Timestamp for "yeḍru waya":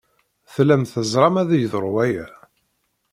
1.55-2.27